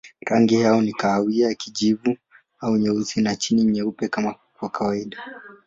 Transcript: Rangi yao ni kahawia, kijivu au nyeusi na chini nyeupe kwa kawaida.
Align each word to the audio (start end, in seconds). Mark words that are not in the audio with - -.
Rangi 0.25 0.55
yao 0.55 0.81
ni 0.81 0.93
kahawia, 0.93 1.53
kijivu 1.53 2.17
au 2.59 2.77
nyeusi 2.77 3.21
na 3.21 3.35
chini 3.35 3.63
nyeupe 3.63 4.07
kwa 4.59 4.69
kawaida. 4.69 5.17